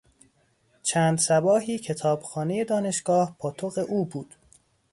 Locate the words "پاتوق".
3.39-3.85